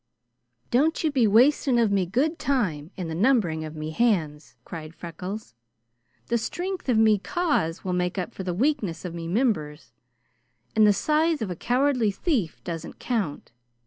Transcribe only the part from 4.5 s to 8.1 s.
cried Freckles. "The stringth of me cause will